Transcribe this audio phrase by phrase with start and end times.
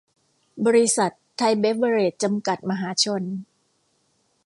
[0.65, 3.23] บริษัท ไทยเบฟเวอเรจ จำกัด มหาชน